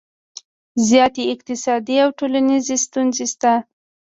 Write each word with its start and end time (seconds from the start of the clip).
زیاتې 0.87 1.23
اقتصادي 1.33 1.97
او 2.03 2.09
ټولنیزې 2.19 2.75
ستونزې 2.85 3.25
شته 3.31 3.53